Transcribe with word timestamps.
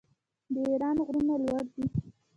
د 0.53 0.55
ایران 0.69 0.97
غرونه 1.05 1.35
لوړ 1.43 1.63
دي. 1.73 1.85